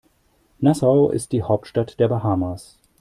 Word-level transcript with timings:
Nassau 0.57 1.11
ist 1.11 1.31
die 1.31 1.43
Hauptstadt 1.43 1.99
der 1.99 2.07
Bahamas. 2.07 2.79